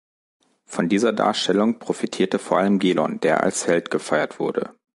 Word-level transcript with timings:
Von 0.65 0.89
dieser 0.89 1.13
Darstellung 1.13 1.77
profitierte 1.77 2.39
vor 2.39 2.57
allem 2.57 2.79
Gelon, 2.79 3.19
der 3.19 3.43
als 3.43 3.67
Held 3.67 3.91
gefeiert 3.91 4.39
wurde. 4.39 4.73